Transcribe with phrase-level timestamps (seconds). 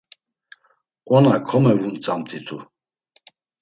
[1.15, 2.57] Ona komevuntzamt̆itu…